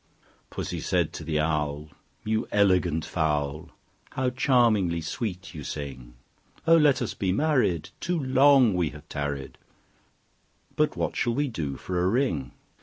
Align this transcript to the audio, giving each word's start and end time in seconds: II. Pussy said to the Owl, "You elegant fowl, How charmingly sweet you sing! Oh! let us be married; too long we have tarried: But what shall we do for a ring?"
II. 0.19 0.25
Pussy 0.49 0.79
said 0.79 1.13
to 1.13 1.23
the 1.23 1.39
Owl, 1.39 1.89
"You 2.23 2.47
elegant 2.51 3.05
fowl, 3.05 3.69
How 4.13 4.31
charmingly 4.31 4.99
sweet 4.99 5.53
you 5.53 5.63
sing! 5.63 6.15
Oh! 6.65 6.75
let 6.77 7.03
us 7.03 7.13
be 7.13 7.31
married; 7.31 7.91
too 7.99 8.19
long 8.19 8.73
we 8.73 8.89
have 8.89 9.07
tarried: 9.09 9.59
But 10.75 10.97
what 10.97 11.15
shall 11.15 11.35
we 11.35 11.49
do 11.49 11.77
for 11.77 12.01
a 12.03 12.07
ring?" 12.09 12.51